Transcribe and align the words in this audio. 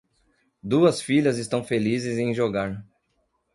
Duas 0.63 0.99
filhas 0.99 1.37
estão 1.37 1.63
felizes 1.63 2.17
em 2.17 2.33
jogar 2.33 2.83